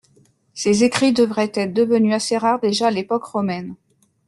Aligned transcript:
Ses 0.55 0.83
écrits 0.83 1.13
devaient 1.13 1.51
être 1.53 1.73
devenus 1.75 2.15
assez 2.15 2.35
rares 2.35 2.59
déjà 2.59 2.87
à 2.87 2.91
l'époque 2.91 3.23
romaine. 3.25 3.75